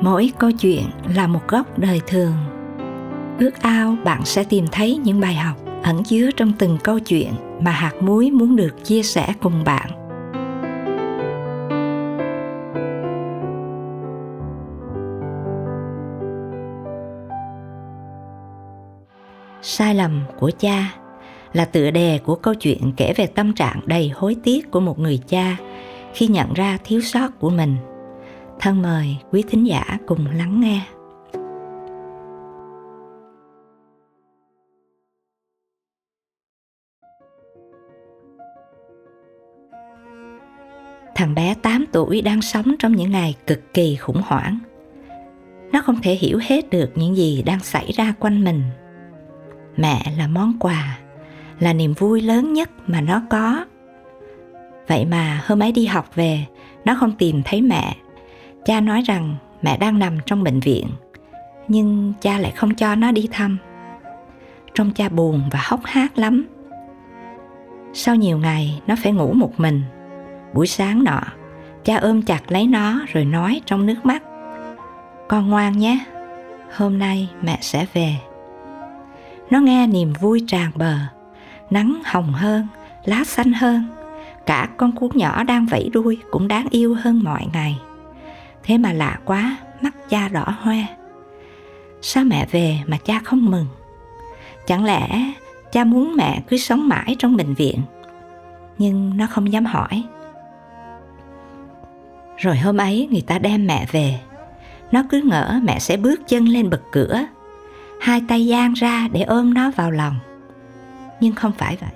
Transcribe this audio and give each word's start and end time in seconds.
mỗi 0.00 0.32
câu 0.38 0.50
chuyện 0.52 0.84
là 1.14 1.26
một 1.26 1.48
góc 1.48 1.78
đời 1.78 2.00
thường. 2.06 2.34
Ước 3.38 3.60
ao 3.60 3.96
bạn 4.04 4.24
sẽ 4.24 4.44
tìm 4.44 4.66
thấy 4.72 4.96
những 4.96 5.20
bài 5.20 5.34
học 5.34 5.56
ẩn 5.82 6.04
chứa 6.04 6.30
trong 6.36 6.52
từng 6.58 6.78
câu 6.84 6.98
chuyện 6.98 7.32
mà 7.60 7.70
hạt 7.70 7.92
muối 8.00 8.30
muốn 8.30 8.56
được 8.56 8.84
chia 8.84 9.02
sẻ 9.02 9.32
cùng 9.40 9.64
bạn. 9.64 9.90
Sai 19.62 19.94
lầm 19.94 20.22
của 20.38 20.50
cha 20.58 20.94
là 21.52 21.64
tựa 21.64 21.90
đề 21.90 22.18
của 22.24 22.34
câu 22.34 22.54
chuyện 22.54 22.92
kể 22.96 23.12
về 23.16 23.26
tâm 23.26 23.52
trạng 23.52 23.80
đầy 23.86 24.08
hối 24.14 24.36
tiếc 24.44 24.70
của 24.70 24.80
một 24.80 24.98
người 24.98 25.20
cha 25.28 25.56
khi 26.14 26.26
nhận 26.26 26.52
ra 26.52 26.78
thiếu 26.84 27.00
sót 27.00 27.28
của 27.40 27.50
mình 27.50 27.76
thân 28.60 28.82
mời 28.82 29.16
quý 29.30 29.44
thính 29.48 29.66
giả 29.66 29.98
cùng 30.06 30.26
lắng 30.36 30.60
nghe 30.60 30.82
thằng 41.18 41.34
bé 41.34 41.54
8 41.62 41.84
tuổi 41.92 42.22
đang 42.22 42.42
sống 42.42 42.74
trong 42.78 42.96
những 42.96 43.10
ngày 43.10 43.34
cực 43.46 43.74
kỳ 43.74 43.96
khủng 43.96 44.22
hoảng. 44.26 44.58
Nó 45.72 45.82
không 45.82 46.00
thể 46.02 46.14
hiểu 46.14 46.38
hết 46.42 46.70
được 46.70 46.90
những 46.94 47.16
gì 47.16 47.42
đang 47.42 47.60
xảy 47.60 47.92
ra 47.92 48.14
quanh 48.20 48.44
mình. 48.44 48.62
Mẹ 49.76 50.12
là 50.18 50.26
món 50.26 50.58
quà, 50.60 50.98
là 51.60 51.72
niềm 51.72 51.94
vui 51.94 52.20
lớn 52.20 52.52
nhất 52.52 52.70
mà 52.86 53.00
nó 53.00 53.22
có. 53.30 53.64
Vậy 54.88 55.04
mà 55.04 55.42
hôm 55.46 55.62
ấy 55.62 55.72
đi 55.72 55.86
học 55.86 56.14
về, 56.14 56.44
nó 56.84 56.96
không 57.00 57.12
tìm 57.18 57.42
thấy 57.44 57.62
mẹ. 57.62 57.96
Cha 58.68 58.80
nói 58.80 59.02
rằng 59.02 59.36
mẹ 59.62 59.76
đang 59.76 59.98
nằm 59.98 60.18
trong 60.26 60.44
bệnh 60.44 60.60
viện, 60.60 60.86
nhưng 61.68 62.12
cha 62.20 62.38
lại 62.38 62.52
không 62.56 62.74
cho 62.74 62.94
nó 62.94 63.12
đi 63.12 63.28
thăm. 63.30 63.58
Trông 64.74 64.90
cha 64.90 65.08
buồn 65.08 65.42
và 65.52 65.60
hốc 65.68 65.80
hác 65.84 66.18
lắm. 66.18 66.46
Sau 67.92 68.14
nhiều 68.14 68.38
ngày, 68.38 68.82
nó 68.86 68.94
phải 69.02 69.12
ngủ 69.12 69.32
một 69.32 69.60
mình– 69.60 69.82
Buổi 70.52 70.66
sáng 70.66 71.04
nọ, 71.04 71.20
cha 71.84 71.96
ôm 71.96 72.22
chặt 72.22 72.52
lấy 72.52 72.66
nó 72.66 73.00
rồi 73.12 73.24
nói 73.24 73.60
trong 73.66 73.86
nước 73.86 74.06
mắt. 74.06 74.22
Con 75.28 75.50
ngoan 75.50 75.78
nhé, 75.78 75.98
hôm 76.76 76.98
nay 76.98 77.28
mẹ 77.42 77.58
sẽ 77.60 77.86
về. 77.92 78.16
Nó 79.50 79.60
nghe 79.60 79.86
niềm 79.86 80.12
vui 80.20 80.44
tràn 80.48 80.70
bờ, 80.74 80.96
nắng 81.70 82.00
hồng 82.04 82.32
hơn, 82.32 82.66
lá 83.04 83.24
xanh 83.24 83.52
hơn. 83.52 83.84
Cả 84.46 84.68
con 84.76 84.92
cuốn 84.92 85.10
nhỏ 85.14 85.42
đang 85.42 85.66
vẫy 85.66 85.90
đuôi 85.92 86.18
cũng 86.30 86.48
đáng 86.48 86.66
yêu 86.70 86.96
hơn 87.00 87.20
mọi 87.24 87.46
ngày. 87.52 87.78
Thế 88.62 88.78
mà 88.78 88.92
lạ 88.92 89.18
quá, 89.24 89.56
mắt 89.80 89.94
cha 90.08 90.28
đỏ 90.28 90.54
hoe. 90.60 90.84
Sao 92.02 92.24
mẹ 92.24 92.46
về 92.50 92.78
mà 92.86 92.96
cha 93.04 93.20
không 93.24 93.50
mừng? 93.50 93.66
Chẳng 94.66 94.84
lẽ 94.84 95.32
cha 95.72 95.84
muốn 95.84 96.14
mẹ 96.16 96.42
cứ 96.48 96.56
sống 96.56 96.88
mãi 96.88 97.16
trong 97.18 97.36
bệnh 97.36 97.54
viện? 97.54 97.82
Nhưng 98.78 99.16
nó 99.16 99.26
không 99.26 99.52
dám 99.52 99.64
hỏi 99.64 100.04
rồi 102.38 102.56
hôm 102.56 102.76
ấy 102.76 103.08
người 103.10 103.20
ta 103.20 103.38
đem 103.38 103.66
mẹ 103.66 103.86
về. 103.92 104.20
Nó 104.92 105.02
cứ 105.10 105.20
ngỡ 105.24 105.60
mẹ 105.62 105.78
sẽ 105.78 105.96
bước 105.96 106.28
chân 106.28 106.48
lên 106.48 106.70
bậc 106.70 106.82
cửa, 106.92 107.26
hai 108.00 108.22
tay 108.28 108.48
giang 108.50 108.72
ra 108.72 109.08
để 109.12 109.22
ôm 109.22 109.54
nó 109.54 109.70
vào 109.70 109.90
lòng. 109.90 110.18
Nhưng 111.20 111.34
không 111.34 111.52
phải 111.52 111.76
vậy. 111.76 111.90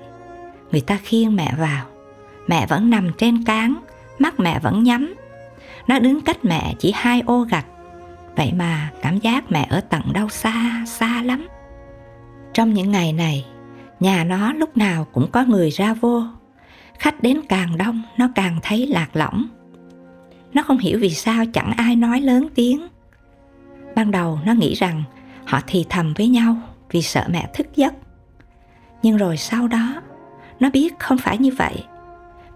Người 0.72 0.80
ta 0.80 0.98
khiêng 1.02 1.36
mẹ 1.36 1.52
vào. 1.58 1.84
Mẹ 2.46 2.66
vẫn 2.66 2.90
nằm 2.90 3.12
trên 3.18 3.44
cán, 3.44 3.74
mắt 4.18 4.40
mẹ 4.40 4.58
vẫn 4.58 4.82
nhắm. 4.82 5.14
Nó 5.86 5.98
đứng 5.98 6.20
cách 6.20 6.44
mẹ 6.44 6.74
chỉ 6.78 6.92
hai 6.94 7.22
ô 7.26 7.40
gạch. 7.40 7.66
Vậy 8.36 8.52
mà 8.52 8.90
cảm 9.02 9.18
giác 9.18 9.52
mẹ 9.52 9.66
ở 9.70 9.80
tận 9.80 10.02
đâu 10.12 10.28
xa, 10.28 10.84
xa 10.86 11.22
lắm. 11.22 11.48
Trong 12.54 12.74
những 12.74 12.90
ngày 12.90 13.12
này, 13.12 13.46
nhà 14.00 14.24
nó 14.24 14.52
lúc 14.52 14.76
nào 14.76 15.06
cũng 15.12 15.30
có 15.32 15.44
người 15.44 15.70
ra 15.70 15.94
vô. 15.94 16.22
Khách 16.98 17.22
đến 17.22 17.40
càng 17.48 17.78
đông, 17.78 18.02
nó 18.16 18.28
càng 18.34 18.58
thấy 18.62 18.86
lạc 18.86 19.08
lõng 19.12 19.46
nó 20.54 20.62
không 20.62 20.78
hiểu 20.78 20.98
vì 21.00 21.10
sao 21.10 21.44
chẳng 21.52 21.72
ai 21.76 21.96
nói 21.96 22.20
lớn 22.20 22.48
tiếng 22.54 22.88
ban 23.94 24.10
đầu 24.10 24.38
nó 24.44 24.52
nghĩ 24.52 24.74
rằng 24.74 25.02
họ 25.46 25.60
thì 25.66 25.86
thầm 25.88 26.14
với 26.14 26.28
nhau 26.28 26.56
vì 26.90 27.02
sợ 27.02 27.24
mẹ 27.30 27.50
thức 27.54 27.66
giấc 27.76 27.94
nhưng 29.02 29.16
rồi 29.16 29.36
sau 29.36 29.68
đó 29.68 30.02
nó 30.60 30.70
biết 30.70 30.98
không 30.98 31.18
phải 31.18 31.38
như 31.38 31.50
vậy 31.58 31.84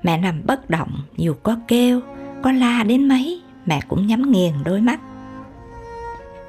mẹ 0.03 0.19
nằm 0.19 0.43
bất 0.47 0.71
động 0.71 0.91
dù 1.17 1.35
có 1.43 1.57
kêu 1.69 2.01
có 2.47 2.53
la 2.53 2.83
đến 2.83 3.09
mấy, 3.09 3.43
mẹ 3.65 3.81
cũng 3.89 4.07
nhắm 4.07 4.31
nghiền 4.31 4.53
đôi 4.65 4.81
mắt. 4.81 5.01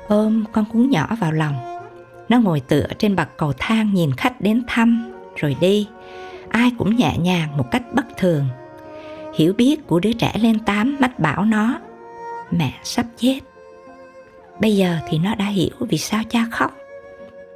Ôm 0.07 0.43
con 0.51 0.65
cún 0.65 0.89
nhỏ 0.89 1.15
vào 1.19 1.31
lòng, 1.31 1.55
nó 2.29 2.39
ngồi 2.39 2.59
tựa 2.59 2.87
trên 2.97 3.15
bậc 3.15 3.37
cầu 3.37 3.53
thang 3.57 3.93
nhìn 3.93 4.11
khách 4.15 4.41
đến 4.41 4.63
thăm, 4.67 5.13
rồi 5.35 5.55
đi. 5.61 5.87
Ai 6.49 6.71
cũng 6.77 6.95
nhẹ 6.95 7.17
nhàng 7.17 7.57
một 7.57 7.71
cách 7.71 7.83
bất 7.93 8.05
thường. 8.17 8.45
Hiểu 9.35 9.53
biết 9.53 9.87
của 9.87 9.99
đứa 9.99 10.13
trẻ 10.13 10.33
lên 10.41 10.59
tám 10.59 10.97
mách 10.99 11.19
bảo 11.19 11.45
nó, 11.45 11.79
mẹ 12.51 12.73
sắp 12.83 13.05
chết. 13.17 13.39
Bây 14.61 14.75
giờ 14.75 14.97
thì 15.07 15.17
nó 15.17 15.35
đã 15.35 15.45
hiểu 15.45 15.75
vì 15.89 15.97
sao 15.97 16.23
cha 16.29 16.45
khóc. 16.51 16.77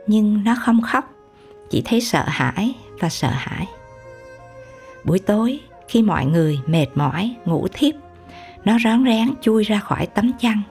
Nhưng 0.08 0.44
nó 0.44 0.56
không 0.56 0.82
khóc, 0.82 1.14
chỉ 1.70 1.82
thấy 1.86 2.02
sợ 2.02 2.24
hãi 2.28 2.76
và 3.00 3.10
sợ 3.10 3.30
hãi. 3.32 3.68
Buổi 5.04 5.20
tối, 5.20 5.60
khi 5.88 6.02
mọi 6.02 6.26
người 6.26 6.60
mệt 6.66 6.88
mỏi, 6.96 7.36
ngủ 7.46 7.68
thiếp 7.74 7.96
nó 8.66 8.78
rón 8.84 9.06
rén 9.06 9.30
chui 9.42 9.64
ra 9.64 9.80
khỏi 9.80 10.06
tấm 10.06 10.32
chăn. 10.40 10.62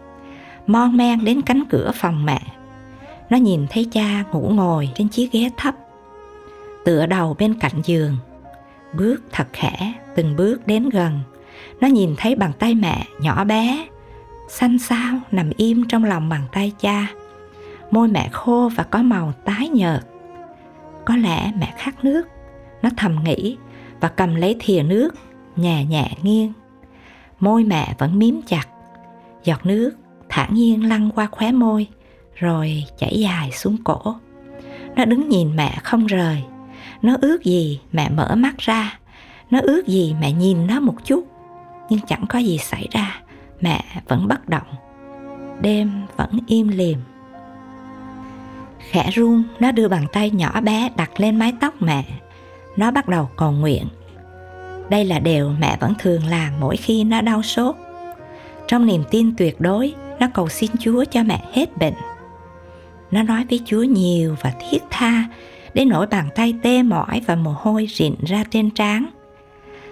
Mon 0.66 0.96
men 0.96 1.24
đến 1.24 1.42
cánh 1.42 1.62
cửa 1.70 1.90
phòng 1.94 2.24
mẹ. 2.24 2.40
Nó 3.30 3.36
nhìn 3.36 3.66
thấy 3.70 3.88
cha 3.92 4.24
ngủ 4.32 4.50
ngồi 4.54 4.88
trên 4.94 5.08
chiếc 5.08 5.32
ghế 5.32 5.50
thấp. 5.56 5.74
Tựa 6.84 7.06
đầu 7.06 7.36
bên 7.38 7.54
cạnh 7.54 7.80
giường. 7.84 8.16
Bước 8.94 9.22
thật 9.32 9.46
khẽ, 9.52 9.92
từng 10.16 10.36
bước 10.36 10.66
đến 10.66 10.88
gần. 10.88 11.20
Nó 11.80 11.88
nhìn 11.88 12.14
thấy 12.16 12.34
bàn 12.34 12.52
tay 12.58 12.74
mẹ 12.74 13.06
nhỏ 13.20 13.44
bé, 13.44 13.86
xanh 14.48 14.78
xao 14.78 15.20
nằm 15.30 15.50
im 15.56 15.88
trong 15.88 16.04
lòng 16.04 16.28
bàn 16.28 16.42
tay 16.52 16.72
cha. 16.80 17.06
Môi 17.90 18.08
mẹ 18.08 18.28
khô 18.32 18.70
và 18.76 18.82
có 18.82 19.02
màu 19.02 19.32
tái 19.44 19.68
nhợt. 19.68 20.00
Có 21.04 21.16
lẽ 21.16 21.52
mẹ 21.58 21.74
khát 21.78 22.04
nước. 22.04 22.22
Nó 22.82 22.90
thầm 22.96 23.24
nghĩ 23.24 23.56
và 24.00 24.08
cầm 24.08 24.34
lấy 24.34 24.56
thìa 24.60 24.82
nước 24.82 25.14
nhẹ 25.56 25.84
nhẹ 25.84 26.10
nghiêng 26.22 26.52
môi 27.40 27.64
mẹ 27.64 27.94
vẫn 27.98 28.18
miếm 28.18 28.34
chặt. 28.46 28.68
Giọt 29.44 29.66
nước 29.66 29.90
thản 30.28 30.54
nhiên 30.54 30.88
lăn 30.88 31.10
qua 31.14 31.28
khóe 31.30 31.52
môi, 31.52 31.86
rồi 32.34 32.84
chảy 32.98 33.20
dài 33.20 33.50
xuống 33.52 33.76
cổ. 33.84 34.14
Nó 34.96 35.04
đứng 35.04 35.28
nhìn 35.28 35.56
mẹ 35.56 35.78
không 35.82 36.06
rời. 36.06 36.42
Nó 37.02 37.16
ước 37.20 37.44
gì 37.44 37.80
mẹ 37.92 38.08
mở 38.08 38.34
mắt 38.36 38.58
ra. 38.58 38.98
Nó 39.50 39.60
ước 39.62 39.86
gì 39.86 40.14
mẹ 40.20 40.32
nhìn 40.32 40.66
nó 40.66 40.80
một 40.80 40.94
chút. 41.04 41.24
Nhưng 41.90 42.00
chẳng 42.06 42.24
có 42.28 42.38
gì 42.38 42.58
xảy 42.58 42.88
ra. 42.90 43.20
Mẹ 43.60 43.84
vẫn 44.08 44.28
bất 44.28 44.48
động. 44.48 44.66
Đêm 45.60 46.06
vẫn 46.16 46.30
im 46.46 46.68
lìm. 46.68 46.98
Khẽ 48.78 49.10
run, 49.10 49.42
nó 49.60 49.72
đưa 49.72 49.88
bàn 49.88 50.06
tay 50.12 50.30
nhỏ 50.30 50.60
bé 50.60 50.90
đặt 50.96 51.20
lên 51.20 51.36
mái 51.36 51.52
tóc 51.60 51.74
mẹ. 51.82 52.04
Nó 52.76 52.90
bắt 52.90 53.08
đầu 53.08 53.28
cầu 53.36 53.52
nguyện 53.52 53.86
đây 54.90 55.04
là 55.04 55.18
điều 55.18 55.52
mẹ 55.58 55.76
vẫn 55.80 55.94
thường 55.98 56.26
làm 56.26 56.52
mỗi 56.60 56.76
khi 56.76 57.04
nó 57.04 57.20
đau 57.20 57.42
sốt. 57.42 57.76
Trong 58.68 58.86
niềm 58.86 59.04
tin 59.10 59.36
tuyệt 59.36 59.60
đối, 59.60 59.94
nó 60.18 60.26
cầu 60.34 60.48
xin 60.48 60.70
chúa 60.80 61.04
cho 61.04 61.22
mẹ 61.22 61.44
hết 61.52 61.76
bệnh. 61.76 61.94
Nó 63.10 63.22
nói 63.22 63.44
với 63.50 63.60
chúa 63.66 63.82
nhiều 63.82 64.36
và 64.40 64.52
thiết 64.70 64.78
tha 64.90 65.24
đến 65.74 65.88
nỗi 65.88 66.06
bàn 66.06 66.28
tay 66.34 66.54
tê 66.62 66.82
mỏi 66.82 67.22
và 67.26 67.34
mồ 67.34 67.54
hôi 67.56 67.88
rịn 67.94 68.14
ra 68.26 68.44
trên 68.50 68.70
trán. 68.70 69.06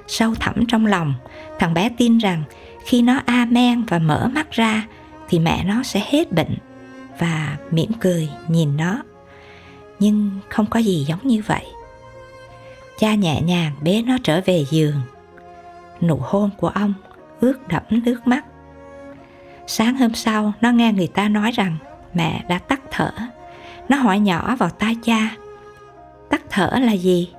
Sâu 0.06 0.34
thẳm 0.34 0.66
trong 0.68 0.86
lòng, 0.86 1.14
thằng 1.58 1.74
bé 1.74 1.88
tin 1.96 2.18
rằng 2.18 2.42
khi 2.84 3.02
nó 3.02 3.20
amen 3.26 3.82
và 3.82 3.98
mở 3.98 4.30
mắt 4.34 4.50
ra 4.50 4.86
thì 5.28 5.38
mẹ 5.38 5.64
nó 5.64 5.82
sẽ 5.82 6.02
hết 6.10 6.32
bệnh 6.32 6.56
và 7.18 7.56
mỉm 7.70 7.92
cười 8.00 8.28
nhìn 8.48 8.76
nó. 8.76 9.02
Nhưng 9.98 10.30
không 10.48 10.66
có 10.66 10.80
gì 10.80 11.04
giống 11.08 11.20
như 11.22 11.42
vậy 11.46 11.64
cha 12.98 13.14
nhẹ 13.14 13.42
nhàng 13.42 13.72
bế 13.82 14.02
nó 14.06 14.16
trở 14.22 14.40
về 14.44 14.64
giường. 14.70 15.00
Nụ 16.00 16.18
hôn 16.22 16.50
của 16.56 16.68
ông 16.68 16.94
ướt 17.40 17.68
đẫm 17.68 17.82
nước 17.90 18.26
mắt. 18.26 18.44
Sáng 19.66 19.96
hôm 19.96 20.14
sau, 20.14 20.52
nó 20.60 20.70
nghe 20.70 20.92
người 20.92 21.06
ta 21.06 21.28
nói 21.28 21.50
rằng 21.50 21.76
mẹ 22.14 22.44
đã 22.48 22.58
tắt 22.58 22.80
thở. 22.90 23.10
Nó 23.88 23.96
hỏi 23.96 24.18
nhỏ 24.18 24.56
vào 24.56 24.70
tai 24.70 24.96
cha, 25.02 25.36
tắt 26.30 26.42
thở 26.50 26.70
là 26.82 26.92
gì? 26.92 27.32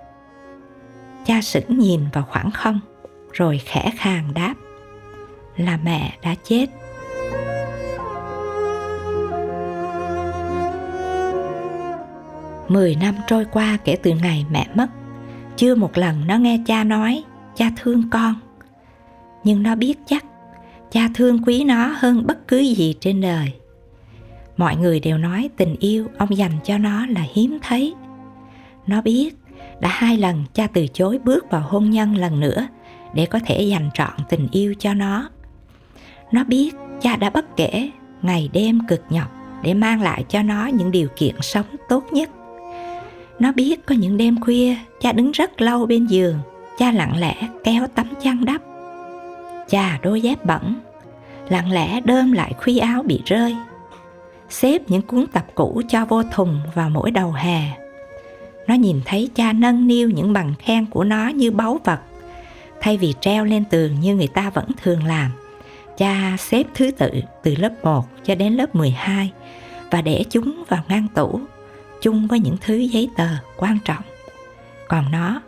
Cha 1.26 1.42
sững 1.42 1.80
nhìn 1.80 2.02
vào 2.14 2.24
khoảng 2.24 2.52
không, 2.52 2.80
rồi 3.32 3.62
khẽ 3.66 3.92
khàng 3.98 4.34
đáp, 4.34 4.54
là 5.58 5.80
mẹ 5.84 6.18
đã 6.24 6.36
chết. 6.44 6.66
Mười 12.68 12.96
năm 12.96 13.16
trôi 13.28 13.46
qua 13.52 13.78
kể 13.84 13.96
từ 14.04 14.12
ngày 14.12 14.46
mẹ 14.52 14.68
mất 14.74 14.88
chưa 15.60 15.76
một 15.76 15.98
lần 15.98 16.28
nó 16.28 16.38
nghe 16.38 16.60
cha 16.66 16.84
nói, 16.84 17.24
cha 17.56 17.72
thương 17.78 18.10
con. 18.10 18.34
Nhưng 19.44 19.64
nó 19.64 19.76
biết 19.76 20.00
chắc, 20.06 20.26
cha 20.92 21.10
thương 21.16 21.44
quý 21.44 21.64
nó 21.64 21.94
hơn 21.96 22.28
bất 22.28 22.48
cứ 22.48 22.60
gì 22.60 22.96
trên 23.00 23.22
đời. 23.22 23.54
Mọi 24.58 24.76
người 24.76 25.00
đều 25.00 25.18
nói 25.18 25.50
tình 25.58 25.76
yêu 25.80 26.08
ông 26.18 26.38
dành 26.38 26.52
cho 26.64 26.78
nó 26.78 27.06
là 27.06 27.22
hiếm 27.34 27.58
thấy. 27.62 27.94
Nó 28.88 29.02
biết 29.02 29.36
đã 29.80 29.90
hai 29.92 30.18
lần 30.18 30.44
cha 30.54 30.68
từ 30.74 30.88
chối 30.94 31.20
bước 31.24 31.52
vào 31.52 31.62
hôn 31.62 31.90
nhân 31.90 32.18
lần 32.18 32.40
nữa 32.40 32.68
để 33.14 33.26
có 33.26 33.40
thể 33.46 33.62
dành 33.62 33.90
trọn 33.94 34.14
tình 34.30 34.48
yêu 34.52 34.74
cho 34.80 34.94
nó. 34.94 35.30
Nó 36.32 36.44
biết 36.44 36.76
cha 37.02 37.16
đã 37.16 37.30
bất 37.30 37.58
kể 37.58 37.90
ngày 38.22 38.50
đêm 38.54 38.80
cực 38.88 39.02
nhọc 39.10 39.32
để 39.64 39.74
mang 39.74 40.02
lại 40.02 40.26
cho 40.30 40.42
nó 40.42 40.68
những 40.68 40.92
điều 40.92 41.08
kiện 41.16 41.36
sống 41.42 41.66
tốt 41.90 42.04
nhất 42.12 42.30
nó 43.40 43.52
biết 43.52 43.86
có 43.86 43.96
những 43.96 44.18
đêm 44.18 44.42
khuya, 44.42 44.76
cha 45.02 45.12
đứng 45.12 45.32
rất 45.32 45.62
lâu 45.62 45.86
bên 45.86 46.06
giường. 46.06 46.40
Cha 46.78 46.92
lặng 46.92 47.20
lẽ 47.20 47.36
kéo 47.64 47.88
tấm 47.96 48.08
chăn 48.24 48.46
đắp. 48.46 48.62
Cha 49.70 50.00
đôi 50.02 50.22
dép 50.22 50.46
bẩn, 50.46 50.74
lặng 51.50 51.72
lẽ 51.72 52.02
đơm 52.02 52.32
lại 52.32 52.54
khuy 52.58 52.78
áo 52.78 53.04
bị 53.04 53.22
rơi. 53.26 53.56
Xếp 54.50 54.82
những 54.88 55.02
cuốn 55.02 55.28
tập 55.28 55.46
cũ 55.56 55.82
cho 55.88 56.06
vô 56.06 56.24
thùng 56.24 56.60
vào 56.76 56.90
mỗi 56.90 57.12
đầu 57.12 57.32
hè. 57.32 57.62
Nó 58.68 58.76
nhìn 58.76 59.02
thấy 59.06 59.30
cha 59.36 59.54
nâng 59.54 59.88
niu 59.88 60.10
những 60.10 60.34
bằng 60.34 60.54
khen 60.60 60.86
của 60.86 61.04
nó 61.04 61.28
như 61.28 61.52
báu 61.52 61.80
vật. 61.84 62.00
Thay 62.82 62.98
vì 62.98 63.14
treo 63.22 63.46
lên 63.46 63.64
tường 63.66 64.00
như 64.00 64.16
người 64.16 64.28
ta 64.28 64.50
vẫn 64.50 64.66
thường 64.84 65.04
làm, 65.04 65.32
cha 65.98 66.38
xếp 66.40 66.64
thứ 66.74 66.92
tự 66.92 67.12
từ 67.44 67.56
lớp 67.56 67.72
1 67.84 68.06
cho 68.24 68.36
đến 68.36 68.54
lớp 68.54 68.76
12 68.76 69.32
và 69.92 70.02
để 70.02 70.24
chúng 70.30 70.64
vào 70.68 70.84
ngăn 70.88 71.08
tủ 71.16 71.40
chung 72.02 72.28
với 72.28 72.40
những 72.40 72.58
thứ 72.62 72.76
giấy 72.76 73.10
tờ 73.16 73.28
quan 73.58 73.78
trọng. 73.86 74.04
Còn 74.88 75.12
nó, 75.12 75.42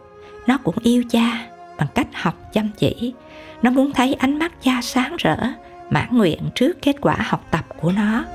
nó 0.47 0.57
cũng 0.63 0.75
yêu 0.81 1.03
cha 1.09 1.47
bằng 1.77 1.87
cách 1.95 2.07
học 2.13 2.35
chăm 2.53 2.69
chỉ. 2.77 3.13
Nó 3.61 3.71
muốn 3.71 3.91
thấy 3.91 4.13
ánh 4.13 4.39
mắt 4.39 4.51
cha 4.63 4.81
sáng 4.81 5.15
rỡ, 5.19 5.37
mãn 5.89 6.17
nguyện 6.17 6.39
trước 6.55 6.81
kết 6.81 6.95
quả 7.01 7.15
học 7.19 7.47
tập 7.51 7.65
của 7.81 7.91
nó. 7.91 8.25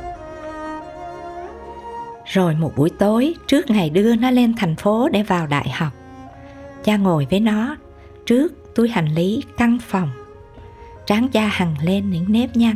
Rồi 2.26 2.54
một 2.54 2.72
buổi 2.76 2.90
tối 2.90 3.34
trước 3.46 3.70
ngày 3.70 3.90
đưa 3.90 4.16
nó 4.16 4.30
lên 4.30 4.54
thành 4.56 4.76
phố 4.76 5.08
để 5.12 5.22
vào 5.22 5.46
đại 5.46 5.68
học, 5.68 5.92
cha 6.84 6.96
ngồi 6.96 7.26
với 7.30 7.40
nó 7.40 7.76
trước 8.26 8.74
túi 8.74 8.88
hành 8.88 9.14
lý 9.14 9.42
căn 9.56 9.78
phòng. 9.78 10.10
Tráng 11.06 11.28
cha 11.28 11.46
hằng 11.46 11.74
lên 11.82 12.10
những 12.10 12.24
nếp 12.28 12.56
nhăn. 12.56 12.74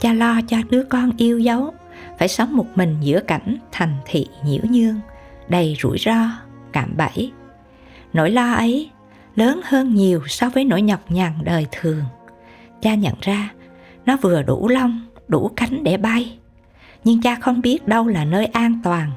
Cha 0.00 0.12
lo 0.12 0.40
cho 0.48 0.56
đứa 0.70 0.82
con 0.82 1.12
yêu 1.16 1.38
dấu 1.38 1.74
phải 2.18 2.28
sống 2.28 2.56
một 2.56 2.66
mình 2.74 2.96
giữa 3.00 3.20
cảnh 3.20 3.56
thành 3.72 3.96
thị 4.04 4.26
nhiễu 4.44 4.62
nhương, 4.70 5.00
đầy 5.48 5.76
rủi 5.82 5.98
ro, 5.98 6.16
cạm 6.72 6.96
bẫy. 6.96 7.32
Nỗi 8.12 8.30
lo 8.30 8.52
ấy 8.52 8.90
lớn 9.36 9.60
hơn 9.64 9.94
nhiều 9.94 10.22
so 10.26 10.48
với 10.48 10.64
nỗi 10.64 10.82
nhọc 10.82 11.00
nhằn 11.10 11.32
đời 11.42 11.66
thường. 11.72 12.04
Cha 12.80 12.94
nhận 12.94 13.14
ra 13.20 13.50
nó 14.06 14.16
vừa 14.22 14.42
đủ 14.42 14.68
lông, 14.68 15.00
đủ 15.28 15.50
cánh 15.56 15.84
để 15.84 15.96
bay, 15.96 16.38
nhưng 17.04 17.20
cha 17.20 17.34
không 17.34 17.60
biết 17.60 17.88
đâu 17.88 18.06
là 18.06 18.24
nơi 18.24 18.46
an 18.46 18.80
toàn 18.84 19.10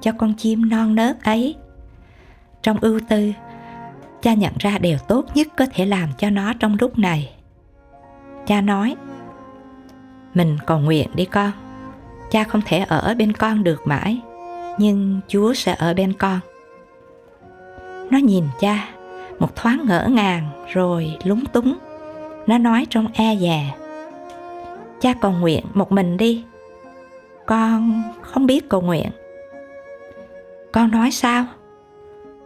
cho 0.00 0.12
con 0.12 0.34
chim 0.34 0.68
non 0.68 0.94
nớt 0.94 1.24
ấy. 1.24 1.54
Trong 2.62 2.78
ưu 2.80 3.00
tư, 3.08 3.32
cha 4.22 4.34
nhận 4.34 4.52
ra 4.58 4.78
điều 4.78 4.98
tốt 4.98 5.24
nhất 5.34 5.48
có 5.56 5.66
thể 5.74 5.86
làm 5.86 6.08
cho 6.18 6.30
nó 6.30 6.52
trong 6.52 6.76
lúc 6.80 6.98
này. 6.98 7.30
Cha 8.46 8.60
nói, 8.60 8.96
mình 10.34 10.58
cầu 10.66 10.78
nguyện 10.78 11.08
đi 11.14 11.24
con 11.24 11.52
cha 12.34 12.44
không 12.44 12.60
thể 12.66 12.78
ở 12.78 13.14
bên 13.18 13.32
con 13.32 13.64
được 13.64 13.86
mãi, 13.86 14.20
nhưng 14.78 15.20
chúa 15.28 15.54
sẽ 15.54 15.74
ở 15.78 15.94
bên 15.94 16.12
con. 16.12 16.40
Nó 18.10 18.18
nhìn 18.18 18.44
cha, 18.60 18.88
một 19.38 19.56
thoáng 19.56 19.84
ngỡ 19.86 20.06
ngàng 20.10 20.48
rồi 20.72 21.18
lúng 21.24 21.44
túng. 21.46 21.78
Nó 22.46 22.58
nói 22.58 22.86
trong 22.90 23.06
e 23.12 23.36
dè, 23.36 23.74
cha 25.00 25.14
cầu 25.20 25.32
nguyện 25.32 25.64
một 25.74 25.92
mình 25.92 26.16
đi. 26.16 26.44
Con 27.46 28.02
không 28.22 28.46
biết 28.46 28.68
cầu 28.68 28.80
nguyện. 28.80 29.10
Con 30.72 30.90
nói, 30.90 31.10
sao? 31.10 31.46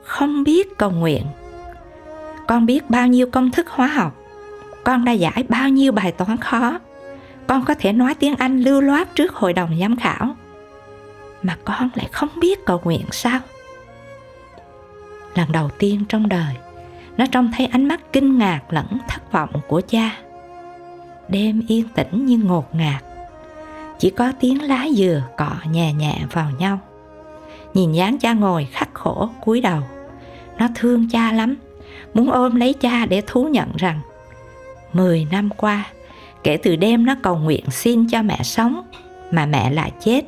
Không 0.02 0.44
biết 0.44 0.79
cầu 0.79 0.90
nguyện. 0.90 1.23
Con 2.46 2.67
biết 2.67 2.90
bao 2.90 3.06
nhiêu 3.06 3.26
công 3.31 3.50
thức 3.50 3.69
hóa 3.69 3.87
học. 3.87 4.17
Con 4.85 5.05
đã 5.05 5.12
giải 5.12 5.44
bao 5.49 5.69
nhiêu 5.69 5.93
bài 5.93 6.12
toán 6.12 6.37
khó 6.37 6.79
con 7.48 7.64
có 7.64 7.74
thể 7.74 7.92
nói 7.92 8.14
tiếng 8.14 8.36
Anh 8.36 8.60
lưu 8.60 8.80
loát 8.80 9.14
trước 9.14 9.34
hội 9.34 9.52
đồng 9.52 9.78
giám 9.80 9.96
khảo. 9.96 10.36
Mà 11.42 11.56
con 11.64 11.88
lại 11.94 12.08
không 12.12 12.28
biết 12.40 12.66
cầu 12.66 12.80
nguyện 12.84 13.04
sao? 13.10 13.40
Lần 15.34 15.52
đầu 15.52 15.70
tiên 15.78 16.04
trong 16.08 16.28
đời, 16.28 16.54
nó 17.16 17.26
trông 17.26 17.50
thấy 17.56 17.66
ánh 17.66 17.88
mắt 17.88 18.00
kinh 18.12 18.38
ngạc 18.38 18.60
lẫn 18.70 18.86
thất 19.08 19.32
vọng 19.32 19.50
của 19.68 19.80
cha. 19.88 20.18
Đêm 21.28 21.62
yên 21.68 21.88
tĩnh 21.88 22.26
như 22.26 22.38
ngột 22.38 22.74
ngạt, 22.74 23.04
chỉ 23.98 24.10
có 24.10 24.32
tiếng 24.40 24.62
lá 24.62 24.86
dừa 24.96 25.22
cọ 25.36 25.52
nhẹ 25.70 25.92
nhẹ 25.92 26.18
vào 26.32 26.50
nhau. 26.58 26.78
Nhìn 27.74 27.92
dáng 27.92 28.18
cha 28.18 28.32
ngồi 28.32 28.68
khắc 28.72 28.94
khổ 28.94 29.28
cúi 29.44 29.60
đầu, 29.60 29.80
nó 30.58 30.68
thương 30.74 31.08
cha 31.10 31.32
lắm, 31.32 31.56
muốn 32.14 32.30
ôm 32.30 32.54
lấy 32.54 32.72
cha 32.72 33.06
để 33.06 33.22
thú 33.26 33.48
nhận 33.48 33.68
rằng 33.76 34.00
mười 34.92 35.26
năm 35.30 35.48
qua 35.56 35.84
kể 36.44 36.56
từ 36.56 36.76
đêm 36.76 37.06
nó 37.06 37.14
cầu 37.23 37.37
nguyện 37.37 37.64
xin 37.70 38.08
cho 38.08 38.23
mẹ 38.23 38.38
sống, 38.43 38.82
mà 39.31 39.46
mẹ 39.46 39.70
lại 39.70 39.93
chết. 40.00 40.25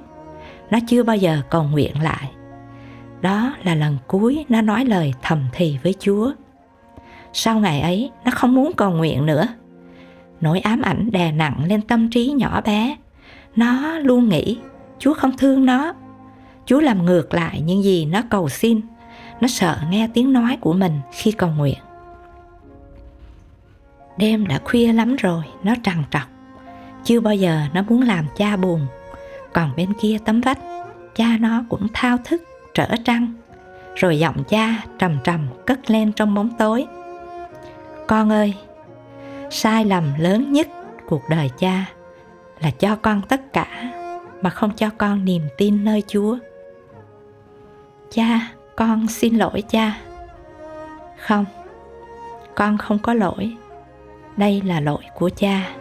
Nó 0.71 0.79
chưa 0.89 1.03
bao 1.03 1.17
giờ 1.17 1.43
cầu 1.51 1.65
nguyện 1.65 2.03
lại. 2.03 2.31
Đó 3.21 3.55
là 3.63 3.75
lần 3.75 3.97
cuối 4.07 4.45
nó 4.49 4.61
nói 4.61 4.85
lời 4.85 5.15
thầm 5.23 5.45
thì 5.53 5.79
với 5.83 5.95
chúa. 5.99 6.33
Sau 7.33 7.59
ngày 7.61 7.81
ấy, 7.81 8.11
nó 8.25 8.31
không 8.31 8.55
muốn 8.55 8.73
cầu 8.77 8.91
nguyện 8.91 9.27
nữa. 9.27 9.47
Nỗi 10.41 10.61
ám 10.61 10.83
ảnh 10.83 11.11
đè 11.11 11.33
nặng 11.33 11.65
lên 11.69 11.83
tâm 11.83 12.11
trí 12.11 12.27
nhỏ 12.27 12.61
bé. 12.61 12.97
Nó 13.57 13.99
luôn 13.99 14.29
nghĩ, 14.29 14.59
chúa 14.99 15.15
không 15.15 15.37
thương 15.37 15.67
nó. 15.67 15.93
Chúa 16.67 16.81
làm 16.81 17.05
ngược 17.05 17.35
lại 17.35 17.61
những 17.61 17.83
gì 17.83 18.05
nó 18.05 18.23
cầu 18.31 18.49
xin. 18.49 18.81
Nó 19.41 19.49
sợ 19.49 19.77
nghe 19.91 20.09
tiếng 20.15 20.33
nói 20.33 20.57
của 20.61 20.73
mình 20.73 21.01
khi 21.13 21.33
cầu 21.33 21.51
nguyện. 21.51 21.79
Đêm 24.21 24.47
đã 24.47 24.61
khuya 24.65 24.93
lắm 24.93 25.17
rồi, 25.17 25.43
nó 25.63 25.75
trằn 25.83 26.03
trọc. 26.11 26.23
Chưa 27.05 27.21
bao 27.21 27.35
giờ 27.35 27.61
nó 27.75 27.83
muốn 27.89 28.03
làm 28.03 28.27
cha 28.37 28.57
buồn. 28.57 28.87
Còn 29.53 29.73
bên 29.77 29.93
kia 30.01 30.19
tấm 30.25 30.41
vách, 30.41 30.59
cha 31.15 31.37
nó 31.41 31.65
cũng 31.69 31.87
thao 31.93 32.17
thức, 32.25 32.43
trở 32.75 32.89
trăng. 33.05 33.33
Rồi 33.95 34.19
giọng 34.19 34.45
cha 34.49 34.83
trầm 34.99 35.19
trầm 35.25 35.49
cất 35.67 35.91
lên 35.91 36.13
trong 36.13 36.35
bóng 36.35 36.51
tối. 36.59 36.87
Con 38.07 38.33
ơi, 38.33 38.55
sai 39.51 39.85
lầm 39.85 40.05
lớn 40.19 40.53
nhất 40.53 40.69
cuộc 41.07 41.23
đời 41.29 41.51
cha 41.59 41.85
là 42.61 42.71
cho 42.71 42.97
con 42.97 43.23
tất 43.29 43.53
cả 43.53 43.93
mà 44.43 44.51
không 44.51 44.71
cho 44.77 44.91
con 44.99 45.25
niềm 45.25 45.43
tin 45.59 45.85
nơi 45.85 46.03
Chúa. 46.07 46.39
Cha, 48.11 48.41
con 48.77 49.07
xin 49.09 49.37
lỗi 49.37 49.63
cha. 49.63 50.01
Không, 51.19 51.45
con 52.55 52.79
không 52.79 52.99
có 52.99 53.15
lỗi 53.15 53.57
đây 54.37 54.63
là 54.65 54.81
lỗi 54.81 55.03
của 55.15 55.31
cha. 55.37 55.77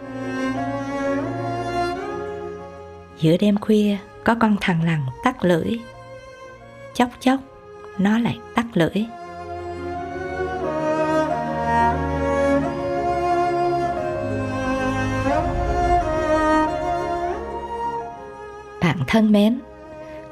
Giữa 3.20 3.36
đêm 3.36 3.58
khuya, 3.58 3.96
có 4.24 4.34
con 4.34 4.56
thằng 4.60 4.84
lằn 4.84 5.00
tắt 5.24 5.44
lưỡi. 5.44 5.78
Chốc 6.94 7.08
chốc, 7.20 7.40
nó 7.98 8.18
lại 8.18 8.38
tắt 8.54 8.66
lưỡi. 8.74 9.04
Bạn 18.80 18.98
thân 19.06 19.32
mến, 19.32 19.60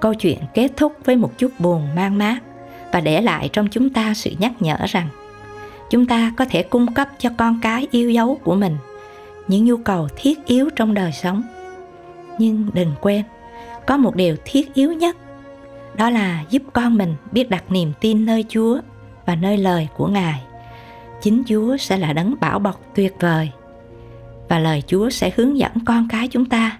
câu 0.01 0.15
chuyện 0.15 0.39
kết 0.55 0.69
thúc 0.77 0.93
với 1.05 1.17
một 1.17 1.33
chút 1.39 1.53
buồn 1.59 1.95
mang 1.95 2.19
mát 2.19 2.39
và 2.93 3.01
để 3.01 3.21
lại 3.21 3.51
trong 3.53 3.69
chúng 3.71 3.91
ta 3.91 4.15
sự 4.15 4.31
nhắc 4.39 4.53
nhở 4.61 4.77
rằng 4.87 5.09
chúng 5.91 6.07
ta 6.07 6.33
có 6.37 6.45
thể 6.45 6.63
cung 6.63 6.95
cấp 6.95 7.09
cho 7.19 7.31
con 7.37 7.59
cái 7.63 7.87
yêu 7.91 8.11
dấu 8.11 8.41
của 8.45 8.55
mình, 8.55 8.77
những 9.49 9.65
nhu 9.65 9.77
cầu 9.77 10.09
thiết 10.17 10.47
yếu 10.47 10.71
trong 10.77 10.95
đời 10.95 11.13
sống. 11.13 11.43
Nhưng 12.39 12.71
đừng 12.73 12.93
quên, 13.01 13.25
có 13.87 13.97
một 13.97 14.17
điều 14.17 14.37
thiết 14.45 14.75
yếu 14.75 14.93
nhất, 14.93 15.17
đó 15.97 16.11
là 16.11 16.45
giúp 16.51 16.63
con 16.73 16.99
mình 16.99 17.15
biết 17.33 17.51
đặt 17.51 17.71
niềm 17.71 17.93
tin 18.01 18.27
nơi 18.27 18.45
chúa 18.49 18.81
và 19.27 19.35
nơi 19.35 19.59
lời 19.59 19.89
của 19.97 20.07
ngài. 20.07 20.43
Chính 21.23 21.43
chúa 21.47 21.77
sẽ 21.77 21.99
là 21.99 22.13
đấng 22.13 22.35
bảo 22.41 22.59
bọc 22.59 22.81
tuyệt 22.95 23.15
vời, 23.21 23.51
và 24.49 24.59
lời 24.59 24.83
chúa 24.87 25.11
sẽ 25.11 25.31
hướng 25.37 25.59
dẫn 25.59 25.73
con 25.85 26.09
cái 26.11 26.29
chúng 26.29 26.45
ta 26.45 26.79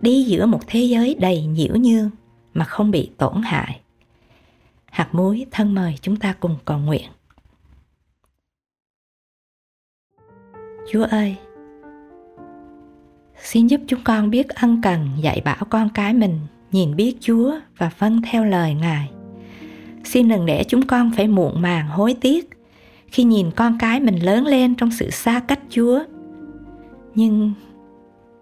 đi 0.00 0.22
giữa 0.22 0.46
một 0.46 0.60
thế 0.66 0.80
giới 0.80 1.16
đầy 1.20 1.44
nhiễu 1.46 1.74
nhương 1.74 2.10
mà 2.54 2.64
không 2.64 2.90
bị 2.90 3.10
tổn 3.16 3.42
hại. 3.42 3.80
Hạt 4.90 5.14
muối 5.14 5.46
thân 5.50 5.74
mời 5.74 5.94
chúng 6.02 6.16
ta 6.16 6.34
cùng 6.40 6.56
cầu 6.64 6.78
nguyện. 6.78 7.10
Chúa 10.92 11.04
ơi, 11.04 11.36
xin 13.42 13.66
giúp 13.66 13.80
chúng 13.86 14.00
con 14.04 14.30
biết 14.30 14.48
ân 14.48 14.80
cần 14.82 15.08
dạy 15.20 15.42
bảo 15.44 15.64
con 15.70 15.88
cái 15.94 16.14
mình 16.14 16.38
nhìn 16.72 16.96
biết 16.96 17.16
Chúa 17.20 17.54
và 17.78 17.90
vâng 17.98 18.20
theo 18.22 18.44
lời 18.44 18.74
Ngài. 18.74 19.10
Xin 20.04 20.28
đừng 20.28 20.46
để 20.46 20.64
chúng 20.68 20.86
con 20.86 21.10
phải 21.16 21.28
muộn 21.28 21.62
màng 21.62 21.88
hối 21.88 22.14
tiếc 22.20 22.50
khi 23.06 23.24
nhìn 23.24 23.50
con 23.50 23.78
cái 23.78 24.00
mình 24.00 24.16
lớn 24.16 24.46
lên 24.46 24.74
trong 24.74 24.90
sự 24.90 25.10
xa 25.10 25.40
cách 25.40 25.60
Chúa. 25.70 26.00
nhưng 27.14 27.52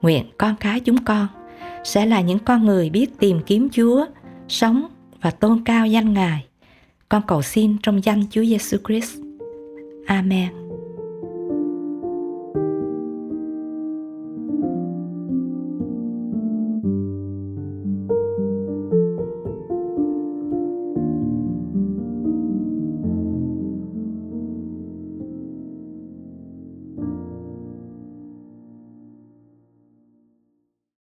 nguyện 0.02 0.24
con 0.38 0.54
cái 0.60 0.80
chúng 0.80 1.04
con 1.04 1.26
sẽ 1.84 2.06
là 2.06 2.20
những 2.20 2.38
con 2.38 2.66
người 2.66 2.90
biết 2.90 3.18
tìm 3.18 3.40
kiếm 3.46 3.68
Chúa, 3.72 4.06
sống 4.48 4.86
và 5.20 5.30
tôn 5.30 5.64
cao 5.64 5.86
danh 5.86 6.12
Ngài. 6.12 6.44
Con 7.08 7.22
cầu 7.26 7.42
xin 7.42 7.76
trong 7.82 8.04
danh 8.04 8.22
Chúa 8.30 8.44
Giêsu 8.44 8.78
Christ. 8.84 9.18
Amen. 10.06 10.63